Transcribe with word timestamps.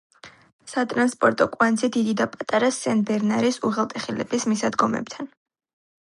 სატრანსპორტო 0.71 1.45
კვანძი 1.57 1.89
დიდი 1.97 2.15
და 2.21 2.27
პატარა 2.37 2.71
სენ-ბერნარის 2.79 3.61
უღელტეხილების 3.71 4.49
მისადგომებთან. 4.55 5.35